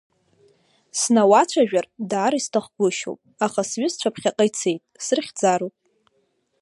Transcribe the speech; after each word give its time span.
Снауацәажәар 0.99 1.85
даараӡа 2.09 2.39
исҭахгәышьоуп, 2.41 3.19
аха 3.45 3.61
сҩызцәа 3.69 4.13
ԥхьаҟа 4.13 4.43
ицеит, 4.49 4.81
срыхьӡароуп. 5.05 5.75